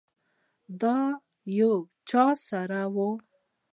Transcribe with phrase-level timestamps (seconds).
[0.81, 0.83] د
[1.57, 1.73] یو
[2.09, 3.09] چا سره وه.